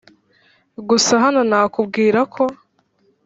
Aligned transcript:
gusa 0.89 1.13
hano 1.23 1.41
nakubwira 1.49 2.19
ko 2.35 2.43